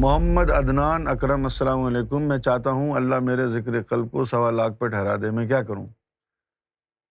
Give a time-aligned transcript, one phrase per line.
[0.00, 4.74] محمد عدنان، اکرم، السلام علیکم، میں چاہتا ہوں اللہ میرے ذکر قلب کو سوا لاکھ
[4.74, 5.86] پہ ٹھہرا دے، میں کیا کروں؟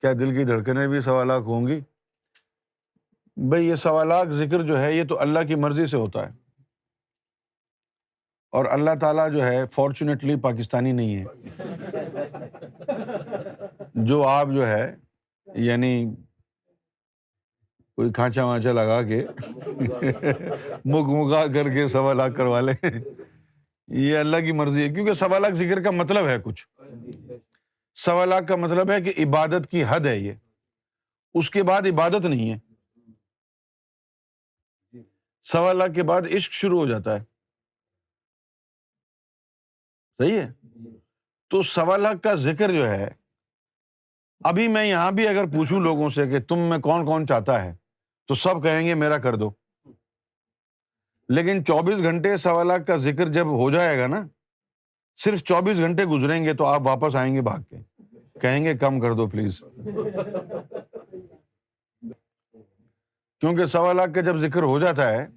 [0.02, 1.80] کیا دل کی دھڑکنیں بھی سوا لاکھ ہوں گی؟
[3.36, 6.32] بھائی یہ سوا لاکھ ذکر جو ہے، یہ تو اللہ کی مرضی سے ہوتا ہے۔
[8.52, 11.50] اور اللہ تعالیٰ جو ہے فارچونیٹلی پاکستانی نہیں ہے۔
[13.94, 14.96] جو آپ جو ہے
[15.56, 16.16] یعنی
[18.00, 19.28] کوئی کھانچا وانچا لگا کے
[20.86, 22.90] مک مکا کر کے سوا لاکھ کروا لیں۔
[23.88, 26.68] یہ اللہ کی مرضی ہے، کیونکہ سوا لاکھ ذکر کا مطلب ہے کچھ۔
[27.96, 30.34] سوا لاکھ کا مطلب ہے کہ عبادت کی حد ہے یہ۔
[31.34, 32.60] اس کے بعد عبادت نہیں ہے۔
[35.42, 37.24] سوا لاکھ کے بعد عشق شروع ہو جاتا ہے۔
[40.18, 40.52] صحیح ہے؟
[41.50, 43.10] تو سوا لاکھ کا ذکر جو ہے،
[44.44, 47.89] ابھی میں یہاں بھی اگر پوچھوں لوگوں سے کہ تم میں کون کون چاہتا ہے
[48.30, 49.52] تو سب کہیں گے میرا کر دو۔
[51.30, 54.28] لیکن چوبیس گھنٹے سوا لاکھ کا ذکر جب ہو جائے گا نا،
[55.16, 57.78] صرف چوبیس گھنٹے گزریں گے تو آپ واپس آئیں گے بھاگ کے۔
[58.40, 59.64] کہیں گے کم کر دو پلیز۔
[63.40, 65.28] کیونکہ سوا لاکھ کا جب ذکر ہو جاتا ہے،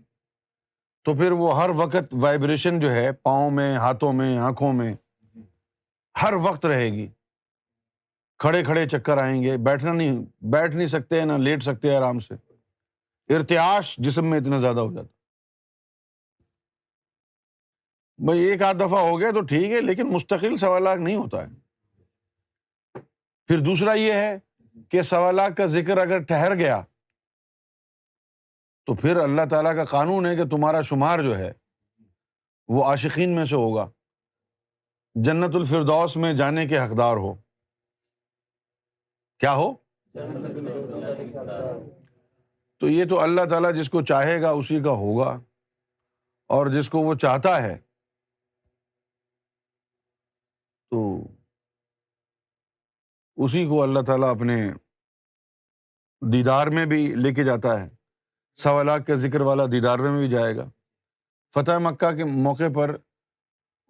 [1.05, 4.95] تو پھر وہ ہر وقت وائبریشن جو ہے، پاؤں میں، ہاتھوں میں، آنکھوں میں،
[6.23, 7.09] ہر وقت رہے گی۔
[8.39, 12.52] کھڑے کھڑے چکر آئیں گے، بیٹھنا نہیں، بیٹھ نہیں سکتے، نہ لیٹ سکتے آرام سے۔
[13.29, 15.09] ارتیاش جسم میں اتنا زیادہ ہو جاتا
[18.25, 21.43] بھائی ایک آدھ دفعہ ہو گیا تو ٹھیک ہے، لیکن مستقل سوا لاکھ نہیں ہوتا
[21.43, 21.63] ہے۔
[23.47, 24.39] پھر دوسرا یہ ہے
[24.89, 26.83] کہ سوا لاکھ کا ذکر اگر ٹھہر گیا
[28.87, 31.53] تو پھر اللہ تعالیٰ کا قانون ہے کہ تمہارا شمار جو ہے
[32.69, 33.91] وہ عاشقین میں سے ہوگا۔
[35.15, 37.35] جنت الفردوس میں جانے کے حقدار ہو۔
[39.39, 39.75] کیا ہو۔
[42.83, 45.41] تو یہ تو اللہ تعالیٰ جس کو چاہے گا اسی کا ہوگا
[46.47, 47.79] اور جس کو وہ چاہتا ہے
[50.91, 51.23] تو
[53.37, 54.73] اسی کو اللہ تعالیٰ اپنے
[56.33, 57.89] دیدار میں بھی لے کے جاتا ہے۔
[58.57, 60.65] سوا لاکھ کے ذکر والا دیدار میں بھی جائے گا۔
[61.55, 62.91] فتح مکہ کے موقع پر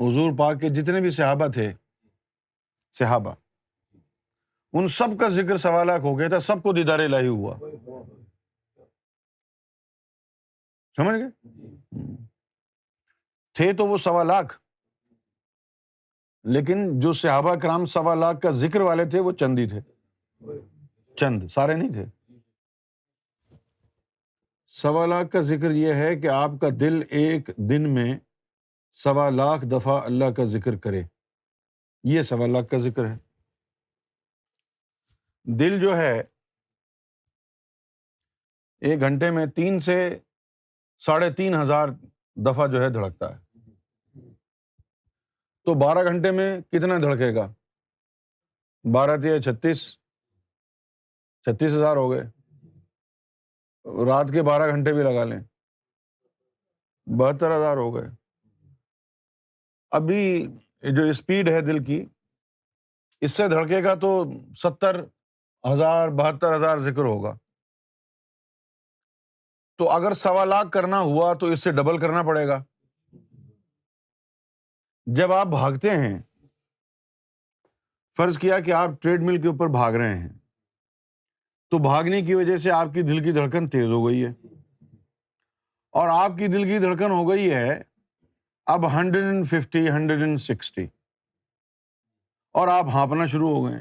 [0.00, 1.72] حضور پاک کے جتنے بھی صحابہ تھے،
[2.92, 3.34] صحابہ،
[4.72, 7.56] ان سب کا ذکر سوا لاکھ ہو گیا تھا، سب کو دیدار الہی ہوا۔
[10.96, 11.30] سمجھ گئے؟
[13.52, 14.60] تھے تو وہ سوا لاکھ،
[16.44, 19.80] لیکن جو صحابہ کرام سوا لاکھ کا ذکر والے تھے وہ چند ہی تھے۔
[21.16, 22.04] چند، سارے نہیں تھے۔
[24.66, 28.18] سوا لاکھ کا ذکر یہ ہے کہ آپ کا دل ایک دن میں
[28.90, 31.02] سوا لاکھ دفعہ اللہ کا ذکر کرے۔
[32.04, 33.16] یہ سوا لاکھ کا ذکر ہے۔
[35.44, 36.22] دل جو ہے،
[38.80, 40.18] ایک گھنٹے میں تین سے
[41.04, 41.88] ساڑھے تین ہزار
[42.36, 43.38] دفعہ جو ہے دھڑکتا ہے۔
[45.64, 47.52] تو بارہ گھنٹے میں کتنا دھڑکے گا؟
[48.94, 49.92] بارہ تیا چھتیس۔
[51.42, 52.22] چھتیس ہزار ہو گئے۔
[54.06, 55.40] رات کے بارہ گھنٹے بھی لگا لیں۔
[57.06, 58.08] بہتر ہزار ہو گئے۔
[59.90, 60.46] ابھی
[60.80, 62.06] جو اسپیڈ ہے دل کی،
[63.20, 64.24] اس سے دھڑکے گا تو
[64.62, 65.04] ستر
[65.72, 67.41] ہزار، بہتر ہزار ذکر ہوگا۔
[69.82, 72.64] تو اگر سوا لاکھ کرنا ہوا تو اس سے ڈبل کرنا پڑے گا۔
[75.06, 76.22] جب آپ بھاگتے ہیں،
[78.16, 80.28] فرض کیا کہ آپ ٹریڈ مل کے اوپر بھاگ رہے ہیں،
[81.70, 84.32] تو بھاگنے کی وجہ سے آپ کی دل کی دھڑکن تیز ہو گئی ہے۔
[85.90, 87.82] اور آپ کی دل کی دھڑکن ہو گئی ہے
[88.66, 90.86] اب hundred and fifty, hundred and sixty.
[92.52, 93.80] اور آپ ہانپنا شروع ہو گئے۔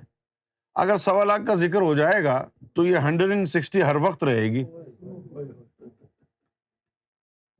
[0.75, 4.23] اگر سوا لاکھ کا ذکر ہو جائے گا تو یہ ہنڈریڈ اینڈ سکسٹی ہر وقت
[4.23, 4.63] رہے گی۔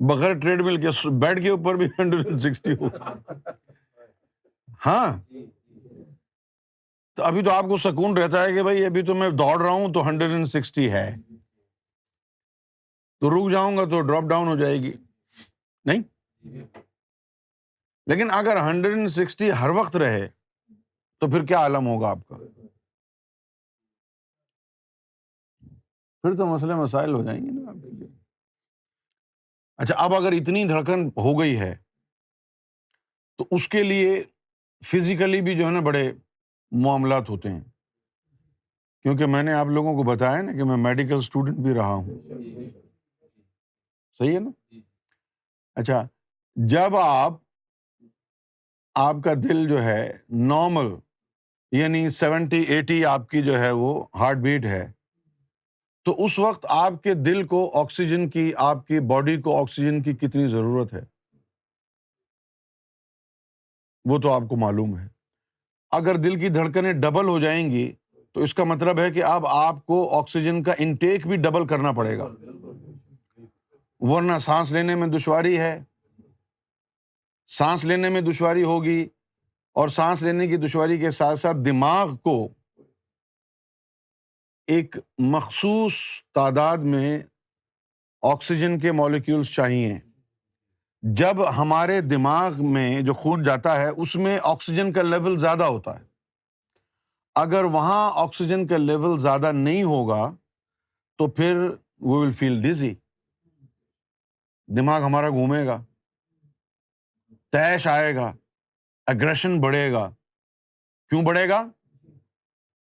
[0.07, 2.88] بغیر ٹریڈ مل کے بیڈ کے اوپر بھی ہنڈریڈ اینڈ سکسٹی ہو۔
[4.85, 5.34] ہاں۔
[7.16, 9.71] تو ابھی تو آپ کو سکون رہتا ہے کہ بھائی ابھی تو میں دوڑ رہا
[9.71, 11.15] ہوں تو ہنڈریڈ اینڈ سکسٹی ہے۔
[13.19, 14.94] تو رک جاؤں گا تو ڈراپ ڈاؤن ہو جائے گی۔
[15.86, 16.03] نہیں؟
[18.06, 20.27] لیکن اگر ہنڈریڈ اینڈ سکسٹی ہر وقت رہے
[21.19, 22.36] تو پھر کیا عالم ہوگا آپ کا؟
[26.21, 28.20] پھر تو مسئلے مسائل ہو جائیں گے نا آپ کے لیے۔
[29.81, 31.75] اچھا اب اگر اتنی دھڑکن ہو گئی ہے،
[33.38, 34.24] تو اس کے لیے
[34.86, 36.12] فزیکلی بھی جو ہے نا بڑے
[36.72, 37.62] معاملات ہوتے ہیں۔
[39.01, 42.10] کیونکہ میں نے آپ لوگوں کو بتایا نا کہ میں میڈیکل اسٹوڈنٹ بھی رہا ہوں۔
[44.19, 44.75] صحیح ہے نا؟
[45.75, 46.07] اچھا
[46.56, 47.34] جب آپ
[48.95, 50.95] آپ کا دل جو ہے نارمل
[51.72, 54.92] یعنی سیونٹی ایٹی آپ کی جو ہے وہ ہارٹ بیٹ ہے
[56.03, 60.13] تو اس وقت آپ کے دل کو آکسیجن کی، آپ کی باڈی کو آکسیجن کی
[60.13, 61.01] کتنی ضرورت ہے؟
[64.06, 65.07] وہ تو آپ کو معلوم ہے۔
[65.92, 67.92] اگر دل کی دھڑکنیں ڈبل ہو جائیں گی،
[68.31, 71.92] تو اس کا مطلب ہے کہ اب آپ کو آکسیجن کا انٹیک بھی ڈبل کرنا
[71.92, 72.27] پڑے گا۔
[74.00, 75.83] ورنہ سانس لینے میں دشواری ہے۔
[77.48, 79.07] سانس لینے میں دشواری ہوگی
[79.74, 82.50] اور سانس لینے کی دشواری کے ساتھ ساتھ دماغ کو
[84.68, 85.94] ایک مخصوص
[86.36, 87.24] تعداد میں
[88.22, 90.00] آکسیجن کے مالیکولس چاہیے۔
[91.02, 96.00] جب ہمارے دماغ میں جو خون جاتا ہے، اس میں آکسیجن کا لیول زیادہ ہوتا
[96.00, 96.06] ہے۔
[97.36, 100.31] اگر وہاں آکسیجن کا لیول زیادہ نہیں ہوگا،
[101.18, 102.96] تو پھر وی ول فیل ڈیزی
[104.68, 105.84] دماغ ہمارا گھومے گا۔
[107.52, 108.34] تیش آئے گا۔
[109.08, 110.10] اگریشن بڑھے گا۔
[111.10, 111.68] کیوں بڑھے گا؟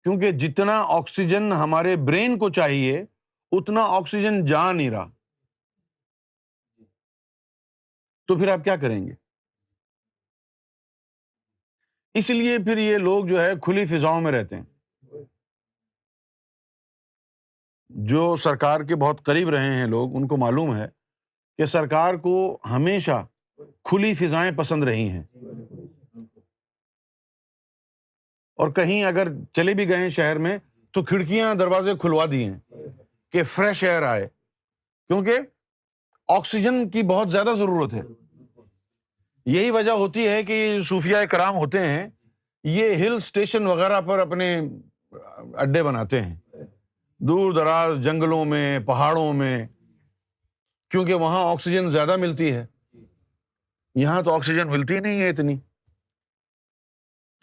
[0.04, 3.06] کیونکہ جتنا آکسیجن ہمارے برین کو چاہیے،
[3.52, 5.12] اتنا آکسیجن جا نہیں رہا۔
[8.28, 9.12] تو پھر آپ کیا کریں گے؟
[12.14, 14.64] اس لیے پھر یہ لوگ جو ہے کھلی فضاؤں میں رہتے ہیں۔
[17.90, 20.86] جو سرکار کے بہت قریب رہے ہیں لوگ، ان کو معلوم ہے
[21.58, 23.26] کہ سرکار کو ہمیشہ
[23.84, 25.24] کھلی فضائیں پسند رہی ہیں۔
[28.56, 30.58] اور کہیں اگر چلے بھی گئے ہیں شہر میں
[30.92, 32.60] تو کھڑکیاں دروازے کھلوا دیے ہیں
[33.32, 34.28] کہ فریش ایئر آئے۔
[35.08, 35.34] کیونکہ
[36.28, 38.02] آکسیجن کی بہت زیادہ ضرورت ہے۔
[39.46, 42.08] یہی وجہ ہوتی ہے کہ صوفیہ کرام ہوتے ہیں،
[42.64, 44.62] یہ ہل اسٹیشن وغیرہ پر اپنے
[45.54, 46.36] اڈے بناتے ہیں۔
[47.20, 49.68] دور دراز جنگلوں میں، پہاڑوں میں،
[50.90, 52.66] کیونکہ وہاں آکسیجن زیادہ ملتی ہے۔
[53.96, 55.56] یہاں تو آکسیجن ملتی نہیں ہے اتنی۔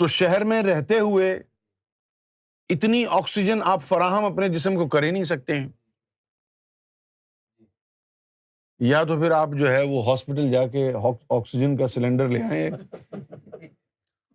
[0.00, 1.42] تو شہر میں رہتے ہوئے
[2.68, 5.68] اتنی آکسیجن آپ فراہم اپنے جسم کو کر ہی نہیں سکتے ہیں۔
[8.78, 10.92] یا تو پھر آپ جو ہے وہ ہاسپٹل جا کے
[11.30, 12.70] آکسیجن کا سلینڈر لے آئے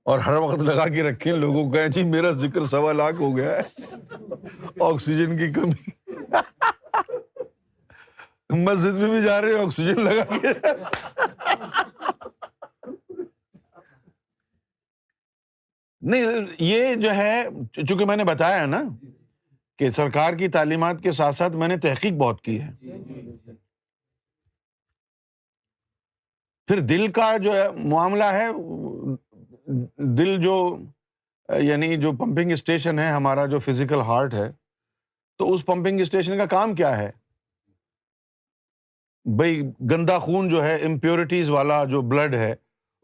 [0.03, 3.37] اور ہر وقت لگا کے رکھے لوگوں کو کہیں جی میرا ذکر سوا لاکھ ہو
[3.37, 3.61] گیا ہے۔
[4.79, 6.07] آکسیجن کی کمی۔
[8.49, 10.47] مسجد میں بھی جا رہے آکسیجن لگا کے۔
[16.05, 16.25] نہیں،
[16.59, 17.43] یہ جو ہے،
[17.73, 18.83] چونکہ میں نے بتایا نا
[19.79, 22.71] کہ سرکار کی تعلیمات کے ساتھ ساتھ میں نے تحقیق بہت کی ہے۔
[26.67, 28.47] پھر دل کا جو ہے معاملہ ہے،
[29.97, 30.77] دل جو
[31.49, 34.51] یعنی جو پمپنگ اسٹیشن ہے، ہمارا جو فزیکل ہارٹ ہے،
[35.37, 37.11] تو اس پمپنگ اسٹیشن کا کام کیا ہے؟
[39.25, 39.61] بھائی
[39.91, 42.55] گندا خون جو ہے امپیورٹیز والا جو بلڈ ہے،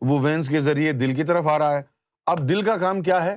[0.01, 1.81] وہ وینس کے ذریعے دل کی طرف آ رہا ہے۔
[2.31, 3.35] اب دل کا کام کیا ہے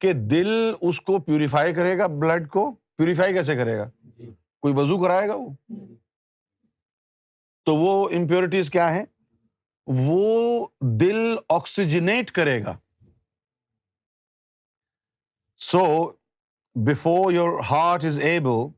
[0.00, 0.48] کہ دل
[0.80, 3.90] اس کو پیوریفائی کرے گا بلڈ کو پیوریفائی کیسے کرے گا؟
[4.60, 5.48] کوئی وضو کرائے گا وہ؟
[7.64, 9.04] تو وہ امپیورٹیز کیا ہے
[9.86, 12.78] وہ دل آکسیجنیٹ کرے گا۔
[15.58, 16.12] So
[16.74, 18.68] before your heart is able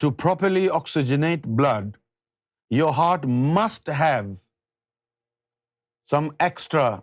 [0.00, 1.96] to properly oxygenate blood
[2.70, 4.34] your heart must have
[6.10, 7.00] some extra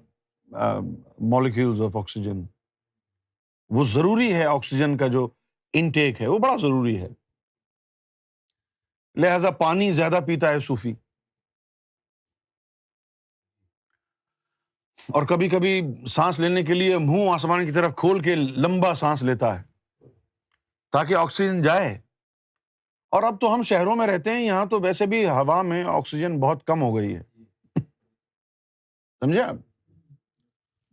[1.21, 2.45] molecules of oxygen
[3.69, 5.27] وہ ضروری ہے آکسیجن کا جو
[5.73, 7.07] انٹیک ہے، وہ بڑا ضروری ہے۔
[9.16, 10.94] لہذا پانی زیادہ پیتا ہے صوفی۔
[15.07, 19.23] اور کبھی کبھی سانس لینے کے لیے منہ آسمان کی طرف کھول کے لمبا سانس
[19.23, 19.64] لیتا ہے،
[20.92, 22.02] تاکہ آکسیجن جائے۔
[23.09, 26.40] اور اب تو ہم شہروں میں رہتے ہیں، یہاں تو ویسے بھی ہوا میں آکسیجن
[26.40, 27.23] بہت کم ہو گئی ہے۔
[29.19, 29.70] سمجھے آپ؟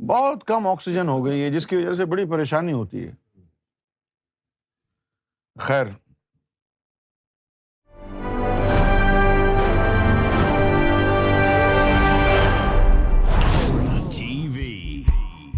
[0.01, 3.13] بہت کم آکسیجن ہو گئی ہے جس کی وجہ سے بڑی پریشانی ہوتی ہے
[5.57, 5.87] خیر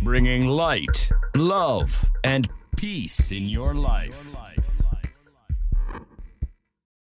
[0.04, 1.00] bringing light,
[1.37, 1.92] love,
[2.25, 4.16] and peace in your life.